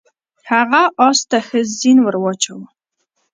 هغه 0.51 0.81
اس 1.05 1.19
ته 1.29 1.37
ښه 1.47 1.59
زین 1.79 1.97
ور 2.01 2.15
واچاوه. 2.23 2.67